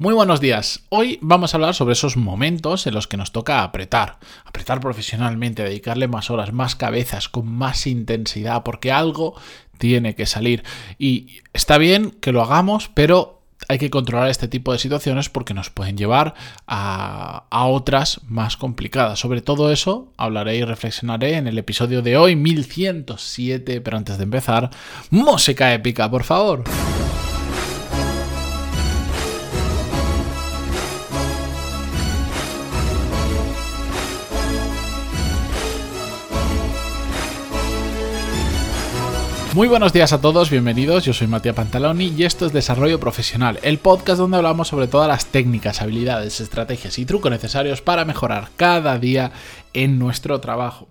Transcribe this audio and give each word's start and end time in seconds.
Muy 0.00 0.14
buenos 0.14 0.40
días. 0.40 0.80
Hoy 0.88 1.18
vamos 1.20 1.52
a 1.52 1.58
hablar 1.58 1.74
sobre 1.74 1.92
esos 1.92 2.16
momentos 2.16 2.86
en 2.86 2.94
los 2.94 3.06
que 3.06 3.18
nos 3.18 3.32
toca 3.32 3.62
apretar. 3.62 4.16
Apretar 4.46 4.80
profesionalmente, 4.80 5.62
dedicarle 5.62 6.08
más 6.08 6.30
horas, 6.30 6.54
más 6.54 6.74
cabezas, 6.74 7.28
con 7.28 7.46
más 7.46 7.86
intensidad, 7.86 8.62
porque 8.62 8.92
algo 8.92 9.34
tiene 9.76 10.14
que 10.14 10.24
salir. 10.24 10.64
Y 10.98 11.40
está 11.52 11.76
bien 11.76 12.12
que 12.12 12.32
lo 12.32 12.40
hagamos, 12.40 12.88
pero 12.94 13.42
hay 13.68 13.76
que 13.76 13.90
controlar 13.90 14.30
este 14.30 14.48
tipo 14.48 14.72
de 14.72 14.78
situaciones 14.78 15.28
porque 15.28 15.52
nos 15.52 15.68
pueden 15.68 15.98
llevar 15.98 16.32
a, 16.66 17.44
otras 17.50 18.22
más 18.26 18.56
complicadas. 18.56 19.18
Sobre 19.18 19.42
todo 19.42 19.70
eso 19.70 20.14
hablaré 20.16 20.56
y 20.56 20.64
reflexionaré 20.64 21.36
en 21.36 21.46
el 21.46 21.58
episodio 21.58 22.00
de 22.00 22.16
hoy, 22.16 22.36
1107. 22.36 23.82
Pero 23.82 23.98
antes 23.98 24.16
de 24.16 24.24
empezar, 24.24 24.70
música 25.10 25.74
épica, 25.74 26.10
por 26.10 26.24
favor. 26.24 26.64
Muy 39.52 39.66
buenos 39.66 39.92
días 39.92 40.12
a 40.12 40.20
todos, 40.20 40.48
bienvenidos. 40.48 41.04
Yo 41.04 41.12
soy 41.12 41.26
Matías 41.26 41.56
Pantaloni 41.56 42.14
y 42.16 42.22
esto 42.22 42.46
es 42.46 42.52
Desarrollo 42.52 43.00
Profesional, 43.00 43.58
el 43.62 43.78
podcast 43.78 44.18
donde 44.18 44.36
hablamos 44.36 44.68
sobre 44.68 44.86
todas 44.86 45.08
las 45.08 45.26
técnicas, 45.26 45.82
habilidades, 45.82 46.40
estrategias 46.40 47.00
y 47.00 47.04
trucos 47.04 47.32
necesarios 47.32 47.82
para 47.82 48.04
mejorar 48.04 48.50
cada 48.56 48.96
día 48.98 49.32
en 49.72 49.98
nuestro 49.98 50.40
trabajo. 50.40 50.89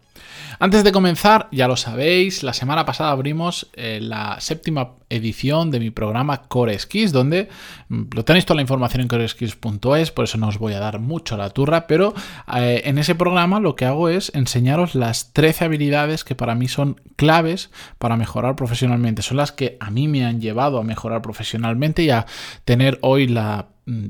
Antes 0.59 0.83
de 0.83 0.91
comenzar, 0.91 1.47
ya 1.51 1.67
lo 1.67 1.77
sabéis, 1.77 2.43
la 2.43 2.53
semana 2.53 2.85
pasada 2.85 3.11
abrimos 3.11 3.69
eh, 3.73 3.99
la 4.01 4.41
séptima 4.41 4.95
edición 5.09 5.71
de 5.71 5.79
mi 5.79 5.89
programa 5.89 6.43
Core 6.43 6.77
Skills, 6.77 7.11
donde 7.11 7.49
mm, 7.87 8.03
lo 8.13 8.25
tenéis 8.25 8.45
toda 8.45 8.55
la 8.55 8.61
información 8.61 9.01
en 9.01 9.07
coreskills.es, 9.07 10.11
por 10.11 10.25
eso 10.25 10.37
no 10.37 10.49
os 10.49 10.57
voy 10.57 10.73
a 10.73 10.79
dar 10.79 10.99
mucho 10.99 11.37
la 11.37 11.49
turra, 11.49 11.87
pero 11.87 12.13
eh, 12.55 12.81
en 12.85 12.97
ese 12.97 13.15
programa 13.15 13.59
lo 13.59 13.75
que 13.75 13.85
hago 13.85 14.09
es 14.09 14.31
enseñaros 14.35 14.95
las 14.95 15.33
13 15.33 15.65
habilidades 15.65 16.23
que 16.23 16.35
para 16.35 16.55
mí 16.55 16.67
son 16.67 16.99
claves 17.15 17.71
para 17.97 18.17
mejorar 18.17 18.55
profesionalmente. 18.55 19.21
Son 19.21 19.37
las 19.37 19.51
que 19.51 19.77
a 19.79 19.89
mí 19.89 20.07
me 20.07 20.25
han 20.25 20.41
llevado 20.41 20.79
a 20.79 20.83
mejorar 20.83 21.21
profesionalmente 21.21 22.03
y 22.03 22.09
a 22.09 22.25
tener 22.65 22.99
hoy 23.01 23.27
la 23.27 23.69
mm, 23.85 24.07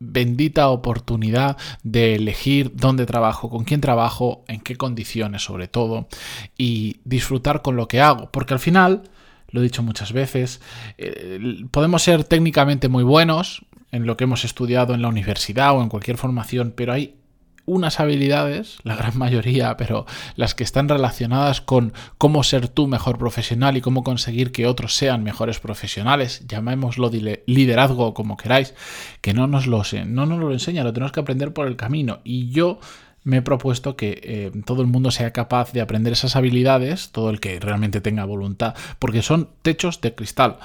bendita 0.00 0.68
oportunidad 0.68 1.56
de 1.82 2.14
elegir 2.14 2.72
dónde 2.74 3.06
trabajo, 3.06 3.50
con 3.50 3.64
quién 3.64 3.80
trabajo, 3.80 4.44
en 4.48 4.60
qué 4.60 4.76
condiciones 4.76 5.42
sobre 5.42 5.68
todo, 5.68 6.08
y 6.56 7.00
disfrutar 7.04 7.62
con 7.62 7.76
lo 7.76 7.88
que 7.88 8.00
hago, 8.00 8.30
porque 8.30 8.54
al 8.54 8.60
final, 8.60 9.02
lo 9.50 9.60
he 9.60 9.64
dicho 9.64 9.82
muchas 9.82 10.12
veces, 10.12 10.60
eh, 10.98 11.64
podemos 11.70 12.02
ser 12.02 12.24
técnicamente 12.24 12.88
muy 12.88 13.04
buenos 13.04 13.64
en 13.90 14.06
lo 14.06 14.16
que 14.16 14.24
hemos 14.24 14.44
estudiado 14.44 14.94
en 14.94 15.02
la 15.02 15.08
universidad 15.08 15.76
o 15.76 15.82
en 15.82 15.88
cualquier 15.88 16.18
formación, 16.18 16.72
pero 16.76 16.92
hay 16.92 17.17
unas 17.68 18.00
habilidades, 18.00 18.78
la 18.82 18.96
gran 18.96 19.16
mayoría, 19.18 19.76
pero 19.76 20.06
las 20.36 20.54
que 20.54 20.64
están 20.64 20.88
relacionadas 20.88 21.60
con 21.60 21.92
cómo 22.16 22.42
ser 22.42 22.68
tú 22.68 22.86
mejor 22.88 23.18
profesional 23.18 23.76
y 23.76 23.80
cómo 23.80 24.02
conseguir 24.02 24.50
que 24.50 24.66
otros 24.66 24.94
sean 24.94 25.22
mejores 25.22 25.60
profesionales, 25.60 26.42
llamémoslo 26.48 27.10
liderazgo 27.46 28.14
como 28.14 28.36
queráis, 28.36 28.74
que 29.20 29.34
no 29.34 29.46
nos 29.46 29.66
lo, 29.66 29.82
no 30.06 30.26
nos 30.26 30.38
lo 30.38 30.52
enseña, 30.52 30.82
lo 30.82 30.92
tenemos 30.92 31.12
que 31.12 31.20
aprender 31.20 31.52
por 31.52 31.66
el 31.66 31.76
camino. 31.76 32.20
Y 32.24 32.48
yo 32.50 32.80
me 33.24 33.38
he 33.38 33.42
propuesto 33.42 33.96
que 33.96 34.20
eh, 34.22 34.52
todo 34.64 34.80
el 34.80 34.88
mundo 34.88 35.10
sea 35.10 35.32
capaz 35.32 35.72
de 35.72 35.82
aprender 35.82 36.14
esas 36.14 36.34
habilidades, 36.34 37.10
todo 37.10 37.28
el 37.28 37.40
que 37.40 37.60
realmente 37.60 38.00
tenga 38.00 38.24
voluntad, 38.24 38.74
porque 38.98 39.22
son 39.22 39.50
techos 39.62 40.00
de 40.00 40.14
cristal. 40.14 40.58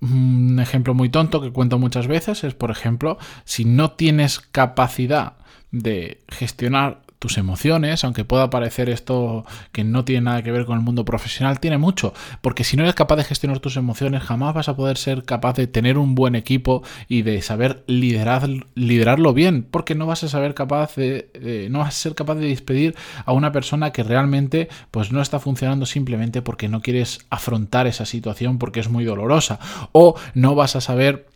Un 0.00 0.58
ejemplo 0.60 0.94
muy 0.94 1.10
tonto 1.10 1.40
que 1.42 1.52
cuento 1.52 1.78
muchas 1.78 2.06
veces 2.06 2.42
es, 2.44 2.54
por 2.54 2.70
ejemplo, 2.70 3.18
si 3.44 3.64
no 3.64 3.92
tienes 3.92 4.40
capacidad 4.40 5.34
de 5.70 6.22
gestionar 6.28 7.02
tus 7.20 7.38
emociones, 7.38 8.02
aunque 8.02 8.24
pueda 8.24 8.50
parecer 8.50 8.88
esto 8.88 9.44
que 9.72 9.84
no 9.84 10.04
tiene 10.04 10.22
nada 10.22 10.42
que 10.42 10.50
ver 10.50 10.64
con 10.64 10.78
el 10.78 10.82
mundo 10.82 11.04
profesional, 11.04 11.60
tiene 11.60 11.78
mucho, 11.78 12.14
porque 12.40 12.64
si 12.64 12.76
no 12.76 12.82
eres 12.82 12.94
capaz 12.94 13.16
de 13.16 13.24
gestionar 13.24 13.60
tus 13.60 13.76
emociones, 13.76 14.22
jamás 14.22 14.54
vas 14.54 14.68
a 14.70 14.74
poder 14.74 14.96
ser 14.96 15.24
capaz 15.24 15.54
de 15.54 15.66
tener 15.66 15.98
un 15.98 16.14
buen 16.14 16.34
equipo 16.34 16.82
y 17.08 17.20
de 17.22 17.42
saber 17.42 17.84
liderar, 17.86 18.48
liderarlo 18.74 19.34
bien, 19.34 19.66
porque 19.70 19.94
no 19.94 20.06
vas 20.06 20.24
a 20.24 20.28
saber 20.28 20.54
capaz 20.54 20.96
de, 20.96 21.68
no 21.70 21.80
vas 21.80 21.88
a 21.88 21.90
ser 21.92 22.14
capaz 22.14 22.36
de 22.36 22.46
despedir 22.46 22.96
a 23.26 23.32
una 23.32 23.52
persona 23.52 23.92
que 23.92 24.02
realmente 24.02 24.70
pues 24.90 25.12
no 25.12 25.20
está 25.20 25.38
funcionando 25.38 25.84
simplemente 25.84 26.40
porque 26.40 26.68
no 26.68 26.80
quieres 26.80 27.26
afrontar 27.28 27.86
esa 27.86 28.06
situación 28.06 28.58
porque 28.58 28.80
es 28.80 28.88
muy 28.88 29.04
dolorosa, 29.04 29.60
o 29.92 30.16
no 30.32 30.54
vas 30.54 30.74
a 30.74 30.80
saber 30.80 31.28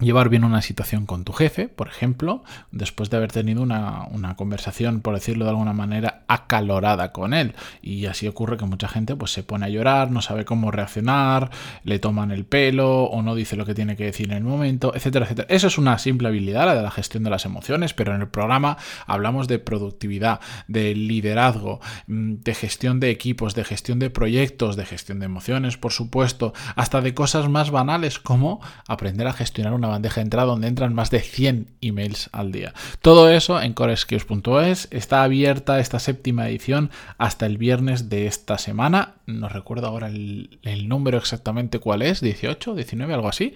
llevar 0.00 0.28
bien 0.28 0.44
una 0.44 0.62
situación 0.62 1.06
con 1.06 1.24
tu 1.24 1.32
jefe, 1.32 1.68
por 1.68 1.88
ejemplo, 1.88 2.44
después 2.70 3.10
de 3.10 3.16
haber 3.16 3.32
tenido 3.32 3.62
una, 3.62 4.06
conversación, 4.36 5.00
por 5.00 5.14
decirlo 5.14 5.44
de 5.44 5.50
alguna 5.50 5.72
manera, 5.72 6.22
acalorada 6.28 7.12
con 7.12 7.34
él. 7.34 7.54
Y 7.82 8.06
así 8.06 8.28
ocurre 8.28 8.56
que 8.56 8.64
mucha 8.64 8.88
gente 8.88 9.16
pues, 9.16 9.32
se 9.32 9.42
pone 9.42 9.66
a 9.66 9.68
llorar, 9.68 10.10
no 10.10 10.22
sabe 10.22 10.44
cómo 10.44 10.70
reaccionar, 10.70 11.50
le 11.82 11.98
toman 11.98 12.30
el 12.30 12.44
pelo 12.44 13.04
o 13.04 13.22
no 13.22 13.34
dice 13.34 13.56
lo 13.56 13.66
que 13.66 13.74
tiene 13.74 13.96
que 13.96 14.04
decir 14.04 14.30
en 14.30 14.36
el 14.36 14.44
momento, 14.44 14.94
etcétera, 14.94 15.24
etcétera. 15.24 15.48
Eso 15.50 15.66
es 15.66 15.78
una 15.78 15.98
simple 15.98 16.28
habilidad, 16.28 16.66
la 16.66 16.74
de 16.74 16.82
la 16.82 16.90
gestión 16.90 17.24
de 17.24 17.30
las 17.30 17.44
emociones, 17.44 17.94
pero 17.94 18.14
en 18.14 18.20
el 18.20 18.28
programa 18.28 18.76
hablamos 19.06 19.48
de 19.48 19.58
productividad, 19.58 20.40
de 20.68 20.94
liderazgo, 20.94 21.80
mm, 22.06 22.34
de 22.44 22.54
gestión 22.54 23.00
de 23.00 23.10
equipos, 23.10 23.54
de 23.54 23.64
gestión 23.64 23.98
de 23.98 24.10
proyectos, 24.10 24.76
de 24.76 24.86
gestión 24.86 25.18
de 25.18 25.26
emociones, 25.26 25.76
por 25.76 25.92
supuesto, 25.92 26.52
hasta 26.76 27.00
de 27.00 27.14
cosas 27.14 27.48
más 27.48 27.70
banales 27.70 28.18
como 28.18 28.60
aprender 28.86 29.26
a 29.26 29.32
gestionar 29.32 29.72
una 29.72 29.87
bandeja 29.88 30.16
de 30.16 30.22
entrada 30.22 30.46
donde 30.46 30.68
entran 30.68 30.94
más 30.94 31.10
de 31.10 31.20
100 31.20 31.68
emails 31.80 32.30
al 32.32 32.52
día. 32.52 32.74
Todo 33.02 33.30
eso 33.30 33.60
en 33.60 33.74
coreskills.es 33.74 34.88
está 34.90 35.22
abierta 35.22 35.80
esta 35.80 35.98
séptima 35.98 36.48
edición 36.48 36.90
hasta 37.18 37.46
el 37.46 37.58
viernes 37.58 38.08
de 38.08 38.26
esta 38.26 38.58
semana. 38.58 39.14
No 39.26 39.48
recuerdo 39.48 39.86
ahora 39.86 40.08
el, 40.08 40.88
número 40.88 41.18
exactamente 41.18 41.78
cuál 41.78 42.02
es, 42.02 42.20
18, 42.20 42.74
19, 42.74 43.14
algo 43.14 43.28
así. 43.28 43.54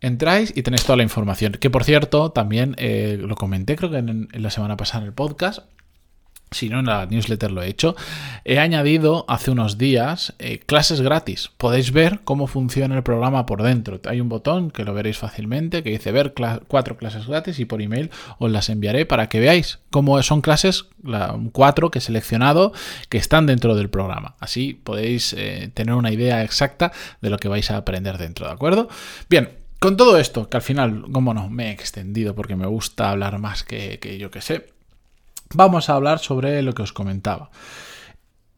Entráis 0.00 0.52
y 0.56 0.62
tenéis 0.62 0.84
toda 0.84 0.96
la 0.96 1.02
información. 1.02 1.52
Que 1.52 1.70
por 1.70 1.84
cierto, 1.84 2.30
también 2.30 2.74
eh, 2.78 3.18
lo 3.20 3.34
comenté 3.34 3.76
creo 3.76 3.90
que 3.90 3.98
en, 3.98 4.28
la 4.32 4.50
semana 4.50 4.76
pasada 4.76 5.00
en 5.00 5.06
el 5.08 5.14
podcast 5.14 5.60
si 6.50 6.68
no 6.68 6.80
en 6.80 6.86
la 6.86 7.06
newsletter 7.06 7.50
lo 7.50 7.62
he 7.62 7.68
hecho, 7.68 7.96
he 8.44 8.58
añadido 8.58 9.24
hace 9.28 9.50
unos 9.50 9.78
días 9.78 10.34
eh, 10.38 10.60
clases 10.60 11.00
gratis. 11.00 11.50
Podéis 11.56 11.92
ver 11.92 12.20
cómo 12.24 12.46
funciona 12.46 12.96
el 12.96 13.02
programa 13.02 13.46
por 13.46 13.62
dentro. 13.62 14.00
Hay 14.06 14.20
un 14.20 14.28
botón 14.28 14.70
que 14.70 14.84
lo 14.84 14.94
veréis 14.94 15.18
fácilmente 15.18 15.82
que 15.82 15.90
dice 15.90 16.12
ver 16.12 16.34
cuatro 16.68 16.96
clases 16.96 17.26
gratis 17.26 17.58
y 17.58 17.64
por 17.64 17.82
email 17.82 18.10
os 18.38 18.50
las 18.50 18.68
enviaré 18.68 19.06
para 19.06 19.28
que 19.28 19.40
veáis 19.40 19.78
cómo 19.90 20.20
son 20.22 20.40
clases, 20.40 20.86
cuatro 21.52 21.90
que 21.90 21.98
he 21.98 22.02
seleccionado 22.02 22.72
que 23.08 23.18
están 23.18 23.46
dentro 23.46 23.74
del 23.74 23.90
programa. 23.90 24.36
Así 24.40 24.74
podéis 24.74 25.34
eh, 25.34 25.70
tener 25.74 25.94
una 25.94 26.12
idea 26.12 26.42
exacta 26.42 26.92
de 27.20 27.30
lo 27.30 27.38
que 27.38 27.48
vais 27.48 27.70
a 27.70 27.76
aprender 27.76 28.18
dentro, 28.18 28.46
¿de 28.46 28.52
acuerdo? 28.52 28.88
Bien, 29.28 29.50
con 29.78 29.96
todo 29.96 30.18
esto, 30.18 30.48
que 30.48 30.56
al 30.56 30.62
final, 30.62 31.04
como 31.12 31.34
no, 31.34 31.48
me 31.48 31.68
he 31.68 31.70
extendido 31.72 32.34
porque 32.34 32.56
me 32.56 32.66
gusta 32.66 33.10
hablar 33.10 33.38
más 33.38 33.62
que, 33.62 33.98
que 34.00 34.18
yo 34.18 34.30
que 34.30 34.40
sé 34.40 34.77
vamos 35.54 35.88
a 35.88 35.94
hablar 35.94 36.18
sobre 36.18 36.62
lo 36.62 36.74
que 36.74 36.82
os 36.82 36.92
comentaba. 36.92 37.50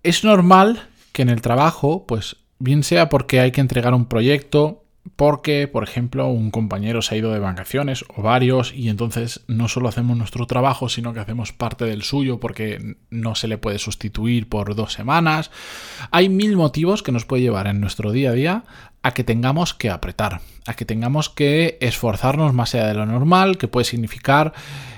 Es 0.02 0.24
normal 0.24 0.88
que 1.12 1.22
en 1.22 1.28
el 1.28 1.42
trabajo, 1.42 2.06
pues 2.06 2.36
bien 2.58 2.82
sea 2.82 3.08
porque 3.08 3.40
hay 3.40 3.52
que 3.52 3.60
entregar 3.60 3.94
un 3.94 4.06
proyecto, 4.06 4.84
porque, 5.16 5.66
por 5.66 5.82
ejemplo, 5.82 6.28
un 6.28 6.50
compañero 6.50 7.00
se 7.00 7.14
ha 7.14 7.18
ido 7.18 7.32
de 7.32 7.38
vacaciones 7.38 8.04
o 8.14 8.22
varios 8.22 8.72
y 8.74 8.90
entonces 8.90 9.40
no 9.48 9.66
solo 9.66 9.88
hacemos 9.88 10.16
nuestro 10.16 10.46
trabajo, 10.46 10.88
sino 10.88 11.14
que 11.14 11.20
hacemos 11.20 11.52
parte 11.52 11.86
del 11.86 12.02
suyo 12.02 12.38
porque 12.38 12.96
no 13.08 13.34
se 13.34 13.48
le 13.48 13.58
puede 13.58 13.78
sustituir 13.78 14.48
por 14.48 14.74
dos 14.74 14.92
semanas. 14.92 15.50
Hay 16.10 16.28
mil 16.28 16.56
motivos 16.56 17.02
que 17.02 17.12
nos 17.12 17.24
puede 17.24 17.42
llevar 17.42 17.66
en 17.66 17.80
nuestro 17.80 18.12
día 18.12 18.30
a 18.30 18.34
día 18.34 18.64
a 19.02 19.12
que 19.12 19.24
tengamos 19.24 19.72
que 19.72 19.88
apretar, 19.88 20.42
a 20.66 20.74
que 20.74 20.84
tengamos 20.84 21.30
que 21.30 21.78
esforzarnos 21.80 22.52
más 22.52 22.74
allá 22.74 22.86
de 22.86 22.94
lo 22.94 23.06
normal, 23.06 23.58
que 23.58 23.68
puede 23.68 23.84
significar... 23.84 24.52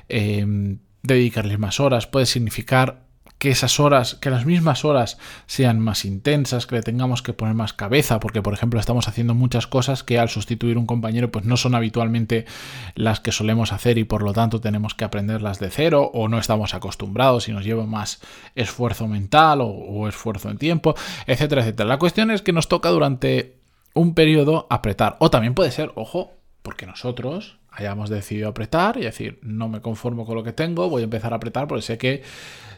Eh, 0.08 0.76
dedicarles 1.02 1.58
más 1.58 1.80
horas, 1.80 2.06
puede 2.06 2.26
significar 2.26 3.02
que 3.42 3.50
esas 3.50 3.80
horas, 3.80 4.14
que 4.14 4.30
las 4.30 4.46
mismas 4.46 4.84
horas 4.84 5.18
sean 5.46 5.80
más 5.80 6.04
intensas, 6.04 6.68
que 6.68 6.76
le 6.76 6.82
tengamos 6.82 7.22
que 7.22 7.32
poner 7.32 7.56
más 7.56 7.72
cabeza, 7.72 8.20
porque 8.20 8.40
por 8.40 8.54
ejemplo 8.54 8.78
estamos 8.78 9.08
haciendo 9.08 9.34
muchas 9.34 9.66
cosas 9.66 10.04
que 10.04 10.20
al 10.20 10.28
sustituir 10.28 10.78
un 10.78 10.86
compañero 10.86 11.32
pues 11.32 11.44
no 11.44 11.56
son 11.56 11.74
habitualmente 11.74 12.46
las 12.94 13.18
que 13.18 13.32
solemos 13.32 13.72
hacer 13.72 13.98
y 13.98 14.04
por 14.04 14.22
lo 14.22 14.32
tanto 14.32 14.60
tenemos 14.60 14.94
que 14.94 15.04
aprenderlas 15.04 15.58
de 15.58 15.70
cero 15.70 16.08
o 16.14 16.28
no 16.28 16.38
estamos 16.38 16.72
acostumbrados 16.72 17.48
y 17.48 17.52
nos 17.52 17.64
lleva 17.64 17.84
más 17.84 18.20
esfuerzo 18.54 19.08
mental 19.08 19.60
o, 19.60 19.66
o 19.66 20.06
esfuerzo 20.06 20.48
en 20.48 20.58
tiempo, 20.58 20.94
etcétera, 21.26 21.62
etcétera. 21.62 21.88
La 21.88 21.98
cuestión 21.98 22.30
es 22.30 22.42
que 22.42 22.52
nos 22.52 22.68
toca 22.68 22.90
durante 22.90 23.56
un 23.92 24.14
periodo 24.14 24.68
apretar 24.70 25.16
o 25.18 25.30
también 25.30 25.54
puede 25.54 25.72
ser, 25.72 25.90
ojo, 25.96 26.30
porque 26.62 26.86
nosotros 26.86 27.58
hayamos 27.72 28.10
decidido 28.10 28.48
apretar 28.48 28.96
y 28.98 29.02
decir, 29.02 29.38
no 29.42 29.68
me 29.68 29.80
conformo 29.80 30.26
con 30.26 30.36
lo 30.36 30.44
que 30.44 30.52
tengo, 30.52 30.88
voy 30.88 31.02
a 31.02 31.04
empezar 31.04 31.32
a 31.32 31.36
apretar 31.36 31.66
porque 31.66 31.82
sé 31.82 31.98
que, 31.98 32.22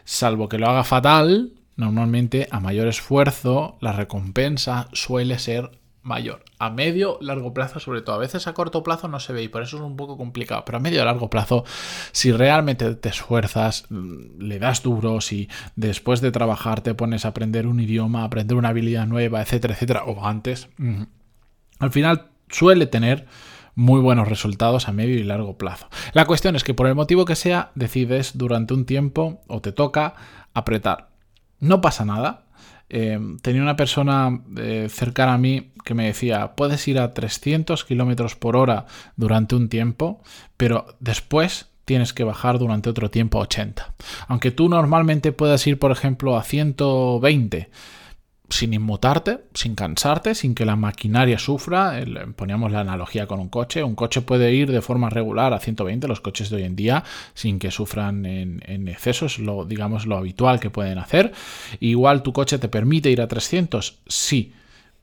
salvo 0.03 0.49
que 0.49 0.57
lo 0.57 0.67
haga 0.67 0.83
fatal, 0.83 1.53
normalmente 1.75 2.47
a 2.51 2.59
mayor 2.59 2.87
esfuerzo 2.87 3.77
la 3.81 3.91
recompensa 3.91 4.87
suele 4.93 5.39
ser 5.39 5.71
mayor. 6.05 6.43
A 6.59 6.69
medio, 6.69 7.17
largo 7.19 7.53
plazo 7.53 7.79
sobre 7.79 8.01
todo. 8.01 8.15
A 8.15 8.19
veces 8.19 8.47
a 8.47 8.53
corto 8.53 8.83
plazo 8.83 9.07
no 9.07 9.19
se 9.19 9.33
ve 9.33 9.43
y 9.43 9.47
por 9.47 9.63
eso 9.63 9.77
es 9.77 9.83
un 9.83 9.97
poco 9.97 10.17
complicado. 10.17 10.63
Pero 10.63 10.77
a 10.77 10.81
medio 10.81 11.03
largo 11.03 11.29
plazo, 11.29 11.65
si 12.11 12.31
realmente 12.31 12.93
te 12.95 13.09
esfuerzas, 13.09 13.85
mm, 13.89 14.39
le 14.39 14.59
das 14.59 14.83
duro, 14.83 15.19
si 15.19 15.49
después 15.75 16.21
de 16.21 16.31
trabajar 16.31 16.81
te 16.81 16.93
pones 16.93 17.25
a 17.25 17.29
aprender 17.29 17.65
un 17.65 17.79
idioma, 17.79 18.23
aprender 18.23 18.55
una 18.55 18.69
habilidad 18.69 19.07
nueva, 19.07 19.41
etcétera, 19.41 19.73
etcétera, 19.73 20.03
o 20.05 20.25
antes, 20.25 20.69
mm, 20.77 21.03
al 21.79 21.91
final 21.91 22.29
suele 22.49 22.85
tener 22.85 23.25
muy 23.75 24.01
buenos 24.01 24.27
resultados 24.27 24.87
a 24.87 24.91
medio 24.91 25.15
y 25.15 25.23
largo 25.23 25.57
plazo. 25.57 25.87
La 26.13 26.25
cuestión 26.25 26.55
es 26.55 26.63
que 26.63 26.73
por 26.73 26.87
el 26.87 26.95
motivo 26.95 27.25
que 27.25 27.35
sea, 27.35 27.71
decides 27.75 28.37
durante 28.37 28.73
un 28.73 28.85
tiempo 28.85 29.41
o 29.47 29.61
te 29.61 29.71
toca 29.71 30.15
apretar. 30.53 31.09
No 31.59 31.81
pasa 31.81 32.05
nada, 32.05 32.45
eh, 32.89 33.19
tenía 33.41 33.61
una 33.61 33.75
persona 33.75 34.41
eh, 34.57 34.87
cercana 34.89 35.33
a 35.33 35.37
mí 35.37 35.71
que 35.83 35.93
me 35.93 36.05
decía, 36.05 36.55
puedes 36.55 36.87
ir 36.87 36.99
a 36.99 37.13
300 37.13 37.83
kilómetros 37.83 38.35
por 38.35 38.55
hora 38.55 38.85
durante 39.15 39.55
un 39.55 39.69
tiempo, 39.69 40.21
pero 40.57 40.95
después 40.99 41.69
tienes 41.85 42.13
que 42.13 42.23
bajar 42.23 42.57
durante 42.57 42.89
otro 42.89 43.09
tiempo 43.11 43.39
a 43.39 43.43
80. 43.43 43.93
Aunque 44.27 44.51
tú 44.51 44.69
normalmente 44.69 45.31
puedas 45.31 45.65
ir, 45.67 45.77
por 45.79 45.91
ejemplo, 45.91 46.35
a 46.37 46.43
120 46.43 47.69
sin 48.49 48.73
inmutarte, 48.73 49.45
sin 49.53 49.75
cansarte, 49.75 50.35
sin 50.35 50.55
que 50.55 50.65
la 50.65 50.75
maquinaria 50.75 51.39
sufra. 51.39 51.99
poníamos 52.35 52.71
la 52.71 52.81
analogía 52.81 53.27
con 53.27 53.39
un 53.39 53.49
coche. 53.49 53.83
Un 53.83 53.95
coche 53.95 54.21
puede 54.21 54.53
ir 54.53 54.71
de 54.71 54.81
forma 54.81 55.09
regular 55.09 55.53
a 55.53 55.59
120, 55.59 56.07
los 56.07 56.21
coches 56.21 56.49
de 56.49 56.57
hoy 56.57 56.63
en 56.63 56.75
día, 56.75 57.03
sin 57.33 57.59
que 57.59 57.71
sufran 57.71 58.25
en, 58.25 58.61
en 58.65 58.87
exceso, 58.87 59.25
es 59.25 59.39
lo, 59.39 59.65
digamos, 59.65 60.05
lo 60.05 60.17
habitual 60.17 60.59
que 60.59 60.69
pueden 60.69 60.97
hacer. 60.97 61.33
Igual 61.79 62.23
tu 62.23 62.33
coche 62.33 62.59
te 62.59 62.67
permite 62.67 63.11
ir 63.11 63.21
a 63.21 63.27
300, 63.27 63.99
sí. 64.07 64.53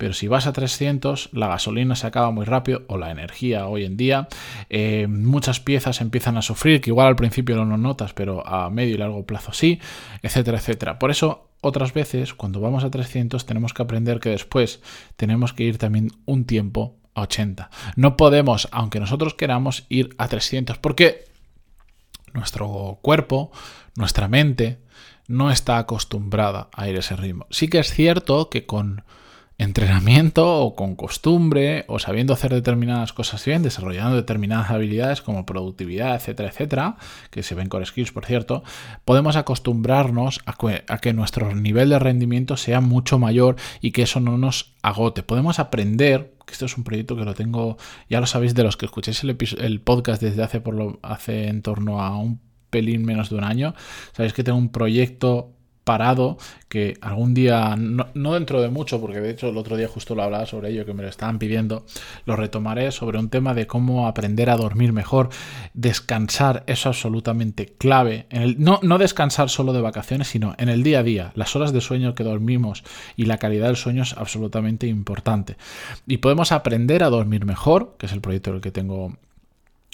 Pero 0.02 0.14
si 0.14 0.26
vas 0.26 0.49
a 0.49 0.52
300, 0.52 1.28
la 1.31 1.46
gasolina 1.46 1.94
se 1.94 2.08
acaba 2.08 2.32
muy 2.32 2.44
rápido 2.44 2.82
o 2.88 2.99
la 2.99 3.12
energía 3.12 3.69
hoy 3.69 3.84
en 3.84 3.96
día. 3.96 4.26
Eh, 4.69 5.06
muchas 5.06 5.60
piezas 5.60 6.00
empiezan 6.00 6.37
a 6.37 6.43
sufrir, 6.43 6.81
que 6.81 6.90
igual 6.90 7.06
al 7.06 7.14
principio 7.14 7.54
no 7.54 7.64
lo 7.64 7.76
notas, 7.76 8.12
pero 8.12 8.44
a 8.44 8.69
medio 8.69 8.96
y 8.96 8.99
largo 8.99 9.25
plazo 9.26 9.52
sí, 9.52 9.78
etcétera, 10.20 10.58
etcétera. 10.58 10.99
Por 10.99 11.12
eso 11.12 11.50
otras 11.60 11.94
veces, 11.94 12.34
cuando 12.34 12.60
vamos 12.60 12.82
a 12.82 12.90
300, 12.90 13.46
tenemos 13.46 13.75
que 13.75 13.82
aprender 13.84 14.19
que 14.19 14.31
después 14.31 14.82
tenemos 15.14 15.52
que 15.52 15.62
ir 15.62 15.78
también 15.78 16.08
un 16.25 16.46
tiempo 16.46 16.96
a 17.14 17.20
80. 17.20 17.70
No 17.94 18.16
podemos, 18.16 18.66
aunque 18.72 18.98
nosotros 18.98 19.34
queramos, 19.34 19.87
ir 19.88 20.16
a 20.19 20.26
300 20.26 20.78
porque 20.78 21.26
nuestro 22.34 22.98
cuerpo, 23.02 23.52
nuestra 23.94 24.26
mente, 24.26 24.81
no 25.28 25.52
está 25.52 25.78
acostumbrada 25.78 26.70
a 26.72 26.88
ir 26.88 26.96
a 26.96 26.98
ese 26.98 27.14
ritmo. 27.14 27.46
Sí 27.50 27.69
que 27.69 27.78
es 27.78 27.94
cierto 27.94 28.50
que 28.50 28.66
con 28.66 29.05
entrenamiento 29.62 30.61
o 30.61 30.75
con 30.75 30.97
costumbre 30.97 31.85
o 31.88 31.99
sabiendo 31.99 32.32
hacer 32.32 32.53
determinadas 32.53 33.12
cosas 33.12 33.44
bien, 33.44 33.62
desarrollando 33.62 34.17
determinadas 34.17 34.70
habilidades 34.70 35.23
como 35.23 35.47
productividad, 35.47 36.14
etcétera, 36.14 36.50
etcétera, 36.50 36.97
que 37.31 37.43
se 37.43 37.55
ven 37.55 37.69
con 37.69 37.85
skills, 37.85 38.12
por 38.12 38.26
cierto, 38.26 38.62
podemos 39.05 39.37
acostumbrarnos 39.37 40.41
a 40.47 40.99
que, 40.99 41.12
nuestro 41.12 41.55
nivel 41.55 41.91
de 41.91 41.99
rendimiento 41.99 42.56
sea 42.56 42.81
mucho 42.81 43.19
mayor 43.19 43.56
y 43.81 43.93
que 43.93 44.03
eso 44.03 44.20
no 44.20 44.38
nos 44.38 44.75
agote. 44.82 45.23
Podemos 45.23 45.59
aprender, 45.59 46.35
que 46.47 46.53
esto 46.53 46.67
es 46.67 46.76
un 46.76 46.85
proyecto 46.85 47.17
que 47.17 47.25
lo 47.25 47.35
tengo, 47.35 47.76
ya 48.08 48.20
lo 48.20 48.26
sabéis 48.26 48.55
de 48.55 48.65
los 48.65 48.76
que 48.76 48.87
escuchéis 48.87 49.23
el, 49.25 49.37
el 49.58 49.81
podcast 49.81 50.23
desde 50.23 50.43
hace, 50.43 50.61
por 50.61 50.75
lo, 50.75 50.99
hace 51.03 51.49
en 51.49 51.62
torno 51.62 52.03
a 52.03 52.17
un 52.17 52.41
pelín 52.70 53.05
menos 53.05 53.31
de 53.31 53.37
un 53.37 53.44
año, 53.44 53.75
sabéis 54.12 54.32
que 54.32 54.43
tengo 54.43 54.58
un 54.58 54.70
proyecto 54.70 55.53
parado 55.84 56.38
que 56.69 56.96
algún 57.00 57.34
día, 57.34 57.76
no, 57.76 58.32
dentro 58.32 58.62
de 58.62 58.70
mucho, 58.70 59.00
porque 59.00 59.20
de 59.20 59.31
hecho 59.31 59.49
el 59.49 59.56
otro 59.56 59.76
día 59.76 59.88
justo 59.88 60.14
lo 60.14 60.23
hablaba 60.23 60.46
sobre 60.46 60.70
ello, 60.70 60.87
que 60.87 60.94
me 60.94 61.02
lo 61.02 61.08
estaban 61.08 61.38
pidiendo, 61.38 61.84
lo 62.25 62.37
retomaré 62.37 62.93
sobre 62.93 63.19
un 63.19 63.29
tema 63.29 63.52
de 63.55 63.67
cómo 63.67 64.06
aprender 64.06 64.49
a 64.49 64.56
dormir 64.56 64.93
mejor, 64.93 65.29
descansar, 65.75 66.64
es 66.67 66.87
absolutamente 66.87 67.67
clave, 67.67 68.26
no, 68.56 68.81
no 68.82 68.99
descansar 68.99 69.50
solo 69.50 69.73
de 69.73 69.81
vacaciones, 69.81 70.29
sino 70.29 70.55
en 70.58 70.69
el 70.69 70.82
día 70.82 71.00
a 71.00 71.02
día, 71.02 71.32
las 71.34 71.55
horas 71.56 71.73
de 71.73 71.81
sueño 71.81 72.14
que 72.14 72.25
dormimos 72.25 72.84
y 73.17 73.26
la 73.26 73.38
calidad 73.38 73.67
del 73.67 73.76
sueño 73.76 74.02
es 74.02 74.14
absolutamente 74.17 74.87
importante. 74.87 75.56
Y 76.06 76.19
podemos 76.19 76.52
aprender 76.52 77.02
a 77.02 77.11
dormir 77.11 77.44
mejor, 77.44 77.96
que 77.99 78.06
es 78.06 78.12
el 78.12 78.20
proyecto 78.20 78.50
en 78.50 78.56
el 78.56 78.62
que 78.62 78.70
tengo 78.70 79.17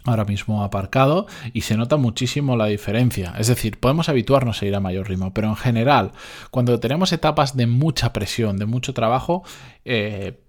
ahora 0.09 0.25
mismo 0.25 0.63
aparcado 0.63 1.27
y 1.53 1.63
se 1.63 1.77
nota 1.77 1.97
muchísimo 1.97 2.57
la 2.57 2.67
diferencia. 2.67 3.35
Es 3.39 3.47
decir, 3.47 3.79
podemos 3.79 4.09
habituarnos 4.09 4.63
a 4.63 4.67
ir 4.67 4.75
a 4.75 4.81
mayor 4.81 5.09
ritmo, 5.09 5.33
pero 5.33 5.49
en 5.49 5.57
general, 5.57 6.13
cuando 6.51 6.81
tenemos 6.81 7.13
etapas 7.13 7.57
de 7.57 7.67
mucha 7.67 8.13
presión, 8.13 8.57
de 8.57 8.67
mucho 8.67 8.95
trabajo, 8.95 9.43
eh, 9.85 10.41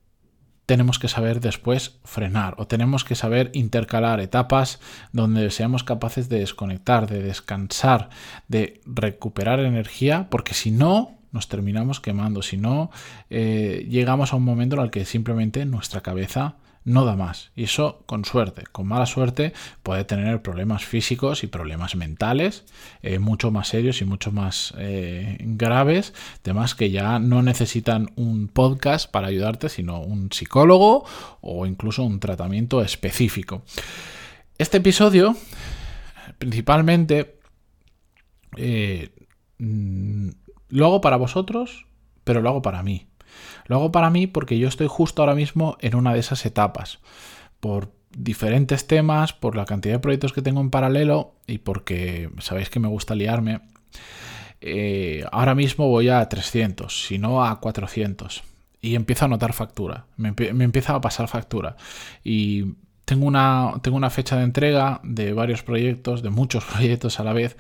tenemos 0.70 1.00
que 1.00 1.08
saber 1.08 1.40
después 1.40 2.00
frenar 2.04 2.54
o 2.60 2.68
tenemos 2.68 3.04
que 3.04 3.16
saber 3.16 3.50
intercalar 3.56 4.20
etapas 4.20 4.80
donde 5.12 5.50
seamos 5.50 5.84
capaces 5.84 6.30
de 6.30 6.42
desconectar, 6.42 7.08
de 7.08 7.24
descansar, 7.24 8.10
de 8.48 8.80
recuperar 8.86 9.62
energía, 9.62 10.28
porque 10.30 10.54
si 10.54 10.70
no, 10.70 11.18
nos 11.32 11.48
terminamos 11.48 12.00
quemando, 12.00 12.44
si 12.44 12.58
no, 12.58 12.92
eh, 13.32 13.88
llegamos 13.90 14.32
a 14.32 14.36
un 14.36 14.44
momento 14.44 14.76
en 14.76 14.84
el 14.84 14.92
que 14.92 15.06
simplemente 15.06 15.66
nuestra 15.66 16.02
cabeza 16.02 16.58
no 16.90 17.06
da 17.06 17.16
más. 17.16 17.52
Y 17.56 17.66
eso 17.66 18.02
con 18.08 18.26
suerte. 18.26 18.64
Con 18.72 18.88
mala 18.88 19.06
suerte 19.06 19.54
puede 19.84 20.04
tener 20.06 20.42
problemas 20.42 20.84
físicos 20.84 21.44
y 21.44 21.48
problemas 21.48 21.96
mentales 21.96 22.66
eh, 23.04 23.20
mucho 23.20 23.52
más 23.52 23.68
serios 23.68 24.02
y 24.02 24.06
mucho 24.06 24.32
más 24.32 24.74
eh, 24.78 25.38
graves. 25.40 26.16
Temas 26.42 26.74
que 26.74 26.90
ya 26.90 27.20
no 27.20 27.44
necesitan 27.44 28.10
un 28.16 28.48
podcast 28.48 29.10
para 29.10 29.28
ayudarte, 29.28 29.70
sino 29.70 30.02
un 30.02 30.32
psicólogo 30.32 31.06
o 31.42 31.68
incluso 31.68 32.04
un 32.04 32.20
tratamiento 32.20 32.82
específico. 32.82 33.62
Este 34.58 34.78
episodio, 34.78 35.36
principalmente, 36.40 37.40
eh, 38.58 39.12
mm, 39.60 40.30
lo 40.70 40.86
hago 40.88 41.02
para 41.02 41.18
vosotros, 41.18 41.86
pero 42.24 42.42
lo 42.42 42.50
hago 42.50 42.62
para 42.64 42.82
mí. 42.82 43.09
Lo 43.66 43.78
hago 43.78 43.92
para 43.92 44.10
mí 44.10 44.28
porque 44.28 44.58
yo 44.58 44.68
estoy 44.68 44.88
justo 44.88 45.22
ahora 45.22 45.36
mismo 45.36 45.78
en 45.80 45.96
una 45.96 46.14
de 46.14 46.20
esas 46.20 46.46
etapas. 46.46 47.00
Por 47.60 47.92
diferentes 48.18 48.88
temas, 48.88 49.34
por 49.34 49.56
la 49.56 49.66
cantidad 49.66 49.96
de 49.96 50.00
proyectos 50.00 50.34
que 50.34 50.42
tengo 50.42 50.62
en 50.62 50.70
paralelo 50.70 51.36
y 51.48 51.60
porque 51.60 52.30
sabéis 52.40 52.70
que 52.70 52.80
me 52.80 52.88
gusta 52.88 53.16
liarme. 53.16 53.62
Eh, 54.62 55.24
ahora 55.32 55.56
mismo 55.56 55.88
voy 55.88 56.10
a 56.10 56.28
300, 56.28 57.08
si 57.08 57.18
no 57.18 57.44
a 57.44 57.60
400. 57.60 58.44
Y 58.82 58.96
empiezo 58.96 59.26
a 59.26 59.28
notar 59.28 59.54
factura. 59.54 60.06
Me, 60.18 60.34
empieza 60.38 60.96
a 60.96 61.02
pasar 61.02 61.28
factura. 61.28 61.76
Y 62.24 62.76
tengo 63.06 63.26
una, 63.26 63.74
tengo 63.82 63.98
una, 63.98 64.10
fecha 64.10 64.38
de 64.38 64.44
entrega 64.44 65.02
de 65.04 65.34
varios 65.34 65.64
proyectos, 65.64 66.22
de 66.24 66.30
muchos 66.30 66.64
proyectos 66.74 67.20
a 67.20 67.24
la 67.24 67.34
vez, 67.34 67.58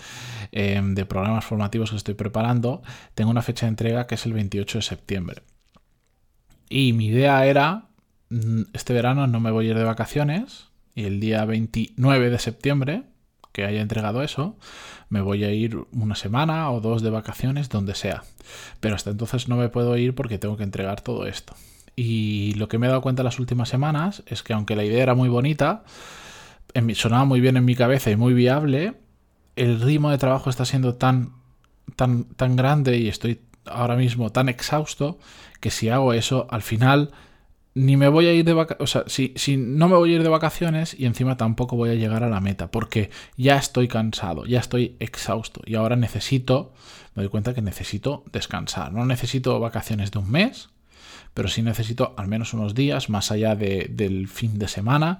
eh, 0.51 0.81
de 0.81 1.05
programas 1.05 1.45
formativos 1.45 1.91
que 1.91 1.97
estoy 1.97 2.13
preparando. 2.13 2.81
Tengo 3.15 3.31
una 3.31 3.41
fecha 3.41 3.65
de 3.65 3.71
entrega 3.71 4.07
que 4.07 4.15
es 4.15 4.25
el 4.25 4.33
28 4.33 4.77
de 4.77 4.81
septiembre. 4.81 5.41
Y 6.69 6.93
mi 6.93 7.07
idea 7.07 7.45
era, 7.45 7.87
mm, 8.29 8.61
este 8.73 8.93
verano 8.93 9.27
no 9.27 9.39
me 9.39 9.51
voy 9.51 9.67
a 9.67 9.69
ir 9.71 9.77
de 9.77 9.83
vacaciones 9.83 10.67
y 10.95 11.05
el 11.05 11.19
día 11.19 11.43
29 11.45 12.29
de 12.29 12.39
septiembre, 12.39 13.03
que 13.51 13.65
haya 13.65 13.81
entregado 13.81 14.21
eso, 14.21 14.55
me 15.09 15.21
voy 15.21 15.43
a 15.43 15.51
ir 15.51 15.77
una 15.91 16.15
semana 16.15 16.69
o 16.71 16.81
dos 16.81 17.01
de 17.01 17.09
vacaciones, 17.09 17.69
donde 17.69 17.95
sea. 17.95 18.23
Pero 18.79 18.95
hasta 18.95 19.09
entonces 19.09 19.47
no 19.47 19.57
me 19.57 19.69
puedo 19.69 19.97
ir 19.97 20.13
porque 20.13 20.37
tengo 20.37 20.55
que 20.55 20.63
entregar 20.63 21.01
todo 21.01 21.25
esto. 21.25 21.55
Y 21.95 22.53
lo 22.53 22.67
que 22.67 22.77
me 22.77 22.85
he 22.85 22.89
dado 22.89 23.01
cuenta 23.01 23.23
las 23.23 23.39
últimas 23.39 23.69
semanas 23.69 24.23
es 24.27 24.43
que 24.43 24.53
aunque 24.53 24.75
la 24.75 24.85
idea 24.85 25.03
era 25.03 25.15
muy 25.15 25.29
bonita, 25.29 25.83
sonaba 26.93 27.25
muy 27.25 27.41
bien 27.41 27.57
en 27.57 27.65
mi 27.65 27.75
cabeza 27.75 28.11
y 28.11 28.15
muy 28.15 28.33
viable, 28.33 28.93
el 29.55 29.81
ritmo 29.81 30.11
de 30.11 30.17
trabajo 30.17 30.49
está 30.49 30.63
siendo 30.65 30.95
tan, 30.95 31.33
tan, 31.95 32.25
tan 32.25 32.55
grande 32.55 32.97
y 32.97 33.07
estoy 33.07 33.41
ahora 33.71 33.95
mismo 33.95 34.31
tan 34.31 34.49
exhausto 34.49 35.19
que 35.59 35.71
si 35.71 35.89
hago 35.89 36.13
eso, 36.13 36.47
al 36.49 36.61
final 36.61 37.11
ni 37.75 37.97
me 37.97 38.07
voy 38.07 38.25
a 38.27 38.33
ir 38.33 38.43
de 38.45 38.53
vacaciones, 38.53 38.83
o 38.83 38.87
sea, 38.87 39.03
si, 39.07 39.33
si, 39.35 39.55
no 39.55 39.87
me 39.87 39.95
voy 39.95 40.11
a 40.11 40.15
ir 40.15 40.23
de 40.23 40.29
vacaciones 40.29 40.95
y 40.97 41.05
encima 41.05 41.37
tampoco 41.37 41.75
voy 41.75 41.91
a 41.91 41.95
llegar 41.95 42.23
a 42.23 42.29
la 42.29 42.41
meta, 42.41 42.71
porque 42.71 43.09
ya 43.37 43.57
estoy 43.57 43.87
cansado, 43.87 44.45
ya 44.45 44.59
estoy 44.59 44.97
exhausto 44.99 45.61
y 45.65 45.75
ahora 45.75 45.95
necesito, 45.95 46.73
me 47.15 47.23
doy 47.23 47.29
cuenta 47.29 47.53
que 47.53 47.61
necesito 47.61 48.23
descansar, 48.31 48.91
no 48.91 49.05
necesito 49.05 49.59
vacaciones 49.59 50.11
de 50.11 50.19
un 50.19 50.31
mes, 50.31 50.69
pero 51.33 51.47
sí 51.47 51.61
necesito 51.61 52.13
al 52.17 52.27
menos 52.27 52.53
unos 52.53 52.73
días 52.73 53.09
más 53.09 53.31
allá 53.31 53.55
de, 53.55 53.87
del 53.89 54.27
fin 54.27 54.57
de 54.59 54.67
semana 54.67 55.19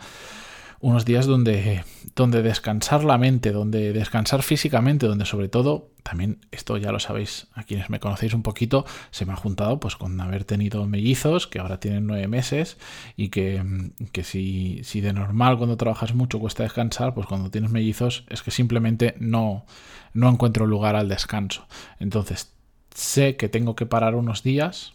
unos 0.82 1.06
días 1.06 1.26
donde, 1.26 1.84
donde 2.16 2.42
descansar 2.42 3.04
la 3.04 3.18
mente, 3.18 3.52
donde 3.52 3.94
descansar 3.94 4.44
físicamente, 4.44 5.08
donde 5.08 5.26
sobre 5.26 5.50
todo, 5.50 5.90
también 6.04 6.40
esto 6.52 6.78
ya 6.78 6.92
lo 6.92 7.00
sabéis, 7.00 7.48
a 7.54 7.64
quienes 7.64 7.90
me 7.90 8.00
conocéis 8.00 8.34
un 8.34 8.44
poquito, 8.44 8.86
se 9.12 9.26
me 9.26 9.34
ha 9.34 9.36
juntado 9.36 9.80
pues 9.80 9.96
con 9.96 10.20
haber 10.22 10.46
tenido 10.46 10.86
mellizos 10.86 11.48
que 11.48 11.60
ahora 11.60 11.80
tienen 11.80 12.08
nueve 12.08 12.28
meses 12.28 12.78
y 13.18 13.30
que, 13.30 13.92
que 14.12 14.24
si, 14.24 14.82
si 14.84 15.02
de 15.02 15.14
normal 15.14 15.58
cuando 15.58 15.78
trabajas 15.78 16.14
mucho 16.14 16.40
cuesta 16.40 16.64
descansar, 16.64 17.14
pues 17.14 17.28
cuando 17.28 17.52
tienes 17.52 17.72
mellizos 17.72 18.24
es 18.30 18.42
que 18.42 18.52
simplemente 18.52 19.16
no, 19.20 19.66
no 20.14 20.30
encuentro 20.30 20.66
lugar 20.66 20.96
al 20.96 21.10
descanso. 21.10 21.68
Entonces, 22.00 22.54
sé 22.94 23.36
que 23.36 23.50
tengo 23.50 23.76
que 23.76 23.86
parar 23.86 24.16
unos 24.16 24.44
días 24.44 24.94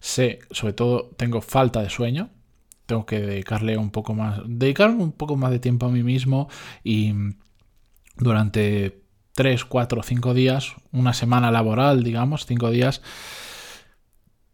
sé, 0.00 0.40
sobre 0.50 0.72
todo, 0.72 1.10
tengo 1.16 1.40
falta 1.40 1.82
de 1.82 1.90
sueño. 1.90 2.30
Tengo 2.88 3.04
que 3.04 3.20
dedicarle 3.20 3.76
un 3.76 3.90
poco 3.90 4.14
más, 4.14 4.40
dedicarme 4.46 5.02
un 5.02 5.12
poco 5.12 5.36
más 5.36 5.50
de 5.50 5.58
tiempo 5.58 5.84
a 5.84 5.90
mí 5.90 6.02
mismo 6.02 6.48
y 6.82 7.12
durante 8.16 9.02
3, 9.34 9.66
4, 9.66 10.02
5 10.02 10.32
días, 10.32 10.74
una 10.90 11.12
semana 11.12 11.50
laboral, 11.50 12.02
digamos, 12.02 12.46
5 12.46 12.70
días, 12.70 13.02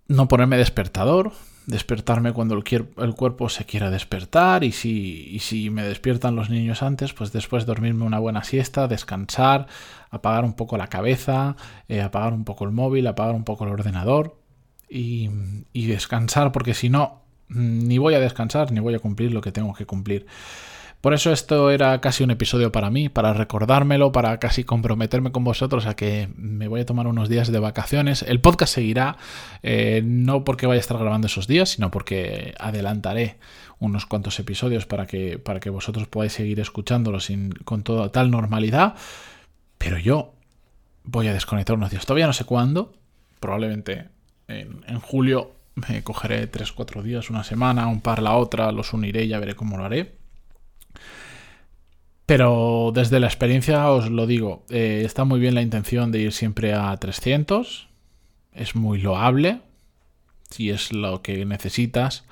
no 0.09 0.27
ponerme 0.27 0.57
despertador, 0.57 1.31
despertarme 1.67 2.33
cuando 2.33 2.57
el, 2.57 3.15
cuerpo 3.15 3.49
se 3.49 3.67
quiera 3.67 3.89
despertar 3.91 4.65
y 4.65 4.73
si, 4.73 5.39
si 5.39 5.71
me 5.71 5.85
despiertan 5.85 6.35
los 6.35 6.51
niños 6.51 6.83
antes, 6.83 7.13
pues 7.13 7.31
después 7.31 7.67
dormirme 7.67 8.05
una 8.05 8.19
buena 8.19 8.43
siesta, 8.43 8.89
descansar, 8.89 9.69
apagar 10.11 10.45
un 10.45 10.55
poco 10.55 10.77
la 10.77 10.89
cabeza, 10.89 11.55
eh, 11.89 12.03
apagar 12.03 12.33
un 12.33 12.45
poco 12.45 12.65
el 12.65 12.73
móvil, 12.73 13.07
apagar 13.07 13.37
un 13.37 13.45
poco 13.45 13.63
el 13.63 13.71
ordenador 13.71 14.41
y, 14.89 15.31
y 15.73 15.87
descansar 15.87 16.51
porque 16.51 16.75
si 16.75 16.91
no, 16.91 17.24
ni 17.49 17.99
voy 17.99 18.15
a 18.15 18.21
descansar 18.21 18.73
ni 18.73 18.81
voy 18.81 18.95
a 18.95 18.99
cumplir 18.99 19.33
lo 19.33 19.41
que 19.41 19.53
tengo 19.53 19.75
que 19.75 19.87
cumplir. 19.87 20.27
Por 21.05 21.13
eso 21.13 21.33
esto 21.33 21.71
era 21.71 22.01
casi 22.01 22.25
un 22.25 22.31
episodio 22.31 22.73
para 22.73 22.89
mí, 22.89 23.11
para 23.11 23.35
recordármelo, 23.35 24.11
para 24.11 24.39
casi 24.39 24.65
comprometerme 24.65 25.33
con 25.33 25.45
vosotros 25.45 25.85
a 25.85 25.95
que 25.97 26.31
me 26.35 26.67
voy 26.67 26.81
a 26.81 26.87
tomar 26.87 27.07
unos 27.07 27.29
días 27.29 27.53
de 27.53 27.59
vacaciones. 27.59 28.23
El 28.23 28.41
podcast 28.41 28.73
seguirá, 28.73 29.19
eh, 29.63 30.01
no 30.03 30.45
porque 30.45 30.67
vaya 30.67 30.79
a 30.79 30.81
estar 30.81 30.97
grabando 30.97 31.27
esos 31.27 31.47
días, 31.47 31.69
sino 31.69 31.91
porque 31.91 32.55
adelantaré 32.59 33.37
unos 33.81 34.07
cuantos 34.07 34.39
episodios 34.39 34.87
para 34.87 35.07
que, 35.07 35.39
para 35.39 35.61
que 35.61 35.69
vosotros 35.69 36.09
podáis 36.09 36.33
seguir 36.33 36.59
escuchándolo 36.59 37.21
sin, 37.21 37.51
con 37.51 37.83
toda 37.83 38.11
tal 38.11 38.31
normalidad. 38.31 38.95
Pero 39.77 39.99
yo 39.99 40.33
voy 41.03 41.29
a 41.29 41.35
desconectar 41.35 41.77
unos 41.77 41.91
días. 41.91 42.07
Todavía 42.07 42.27
no 42.27 42.33
sé 42.33 42.47
cuándo, 42.47 42.95
probablemente 43.41 44.09
en, 44.49 44.83
en 44.89 45.01
julio 45.01 45.53
me 45.75 46.03
cogeré 46.03 46.51
3-4 46.51 47.03
días, 47.03 47.31
una 47.31 47.45
semana, 47.45 47.87
un 47.87 48.01
par 48.01 48.23
la 48.23 48.37
otra, 48.37 48.73
los 48.73 48.93
uniré 48.93 49.25
y 49.25 49.29
ya 49.29 49.39
veré 49.39 49.55
cómo 49.55 49.77
lo 49.77 49.85
haré. 49.85 50.17
Pero 52.27 52.91
desde 52.95 53.21
la 53.21 53.27
experiencia 53.27 53.91
os 53.91 54.11
lo 54.11 54.27
digo, 54.27 54.65
eh, 54.71 55.03
está 55.05 55.25
muy 55.25 55.41
bien 55.41 55.55
la 55.55 55.63
intención 55.63 56.11
de 56.11 56.21
ir 56.21 56.33
siempre 56.33 56.73
a 56.73 56.97
300, 56.97 57.89
es 58.53 58.75
muy 58.75 58.99
loable, 58.99 59.61
si 60.49 60.71
es 60.71 60.93
lo 60.93 61.21
que 61.21 61.45
necesitas, 61.45 62.25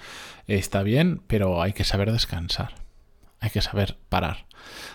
está 0.46 0.82
bien, 0.82 1.20
pero 1.26 1.60
hay 1.60 1.74
que 1.74 1.84
saber 1.84 2.10
descansar, 2.10 2.74
hay 3.42 3.50
que 3.50 3.60
saber 3.60 3.98
parar, 4.08 4.46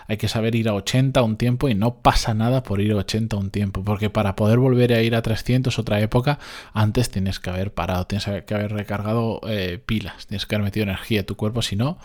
hay 0.06 0.16
que 0.16 0.26
saber 0.26 0.54
ir 0.54 0.70
a 0.70 0.74
80 0.74 1.22
un 1.22 1.36
tiempo 1.36 1.68
y 1.68 1.74
no 1.74 1.96
pasa 1.96 2.32
nada 2.32 2.62
por 2.62 2.80
ir 2.80 2.92
a 2.92 2.96
80 2.96 3.36
un 3.36 3.50
tiempo, 3.50 3.84
porque 3.84 4.08
para 4.08 4.34
poder 4.36 4.58
volver 4.58 4.94
a 4.94 5.02
ir 5.02 5.14
a 5.14 5.20
300 5.20 5.78
otra 5.78 6.00
época, 6.00 6.38
antes 6.72 7.10
tienes 7.10 7.40
que 7.40 7.50
haber 7.50 7.74
parado, 7.74 8.06
tienes 8.06 8.26
que 8.44 8.54
haber 8.54 8.72
recargado 8.72 9.40
eh, 9.46 9.78
pilas, 9.84 10.26
tienes 10.26 10.46
que 10.46 10.54
haber 10.54 10.64
metido 10.64 10.84
energía 10.84 11.20
a 11.20 11.24
tu 11.24 11.36
cuerpo, 11.36 11.60
si 11.60 11.76
no, 11.76 11.98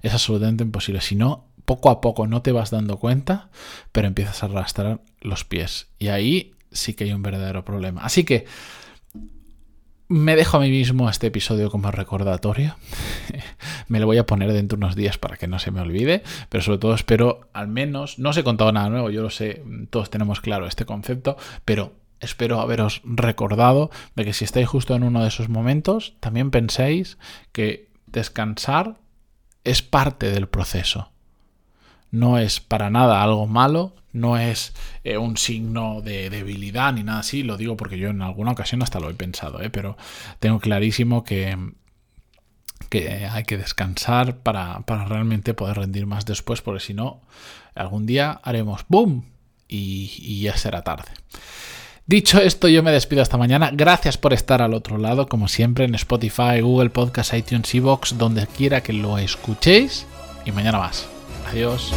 es 0.00 0.14
absolutamente 0.14 0.64
imposible, 0.64 1.02
si 1.02 1.16
no, 1.16 1.44
poco 1.66 1.90
a 1.90 2.00
poco 2.00 2.26
no 2.26 2.40
te 2.40 2.52
vas 2.52 2.70
dando 2.70 2.96
cuenta, 2.96 3.50
pero 3.92 4.08
empiezas 4.08 4.42
a 4.42 4.46
arrastrar 4.46 5.02
los 5.20 5.44
pies. 5.44 5.88
Y 5.98 6.08
ahí 6.08 6.54
sí 6.72 6.94
que 6.94 7.04
hay 7.04 7.12
un 7.12 7.22
verdadero 7.22 7.62
problema. 7.62 8.02
Así 8.02 8.24
que 8.24 8.46
me 10.10 10.34
dejo 10.34 10.56
a 10.56 10.60
mí 10.60 10.70
mismo 10.70 11.08
este 11.08 11.28
episodio 11.28 11.70
como 11.70 11.92
recordatorio. 11.92 12.76
me 13.88 14.00
lo 14.00 14.06
voy 14.06 14.18
a 14.18 14.26
poner 14.26 14.52
dentro 14.52 14.76
de 14.76 14.84
unos 14.84 14.96
días 14.96 15.18
para 15.18 15.36
que 15.36 15.46
no 15.46 15.60
se 15.60 15.70
me 15.70 15.80
olvide, 15.80 16.24
pero 16.48 16.64
sobre 16.64 16.78
todo 16.78 16.94
espero 16.94 17.48
al 17.52 17.68
menos, 17.68 18.18
no 18.18 18.30
os 18.30 18.36
he 18.36 18.42
contado 18.42 18.72
nada 18.72 18.90
nuevo, 18.90 19.10
yo 19.10 19.22
lo 19.22 19.30
sé, 19.30 19.62
todos 19.88 20.10
tenemos 20.10 20.40
claro 20.40 20.66
este 20.66 20.84
concepto, 20.84 21.36
pero 21.64 21.92
espero 22.18 22.60
haberos 22.60 23.02
recordado 23.04 23.90
de 24.16 24.24
que 24.24 24.32
si 24.32 24.44
estáis 24.44 24.68
justo 24.68 24.96
en 24.96 25.04
uno 25.04 25.22
de 25.22 25.28
esos 25.28 25.48
momentos, 25.48 26.16
también 26.18 26.50
penséis 26.50 27.16
que 27.52 27.88
descansar 28.06 28.96
es 29.62 29.80
parte 29.80 30.32
del 30.32 30.48
proceso 30.48 31.12
no 32.10 32.38
es 32.38 32.60
para 32.60 32.90
nada 32.90 33.22
algo 33.22 33.46
malo, 33.46 33.94
no 34.12 34.38
es 34.38 34.72
eh, 35.04 35.18
un 35.18 35.36
signo 35.36 36.00
de 36.02 36.30
debilidad 36.30 36.92
ni 36.92 37.02
nada 37.02 37.20
así, 37.20 37.42
lo 37.42 37.56
digo 37.56 37.76
porque 37.76 37.98
yo 37.98 38.08
en 38.08 38.22
alguna 38.22 38.52
ocasión 38.52 38.82
hasta 38.82 39.00
lo 39.00 39.10
he 39.10 39.14
pensado, 39.14 39.60
¿eh? 39.62 39.70
pero 39.70 39.96
tengo 40.40 40.58
clarísimo 40.58 41.24
que, 41.24 41.56
que 42.88 43.26
hay 43.26 43.44
que 43.44 43.58
descansar 43.58 44.38
para, 44.38 44.82
realmente 45.06 45.54
poder 45.54 45.76
rendir 45.76 46.06
más 46.06 46.24
después, 46.26 46.60
porque 46.62 46.80
si 46.80 46.94
no, 46.94 47.22
algún 47.74 48.06
día 48.06 48.40
haremos 48.42 48.84
¡boom! 48.88 49.26
Y, 49.68 50.12
y 50.18 50.42
ya 50.42 50.56
será 50.56 50.82
tarde. 50.82 51.12
Dicho 52.04 52.40
esto, 52.40 52.66
yo 52.66 52.82
me 52.82 52.90
despido 52.90 53.22
hasta 53.22 53.38
mañana. 53.38 53.70
Gracias 53.72 54.18
por 54.18 54.32
estar 54.32 54.62
al 54.62 54.74
otro 54.74 54.98
lado, 54.98 55.28
como 55.28 55.46
siempre, 55.46 55.84
en 55.84 55.94
Spotify, 55.94 56.60
Google 56.60 56.90
Podcast, 56.90 57.32
iTunes, 57.34 57.72
Evox, 57.72 58.18
donde 58.18 58.48
quiera 58.48 58.82
que 58.82 58.92
lo 58.92 59.16
escuchéis. 59.16 60.08
Y 60.44 60.50
mañana 60.50 60.80
más. 60.80 61.19
Adiós. 61.46 61.90